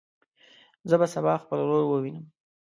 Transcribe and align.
زه 0.89 0.95
به 1.01 1.07
سبا 1.13 1.33
خپل 1.43 1.57
ورور 1.61 1.83
ووینم. 1.87 2.25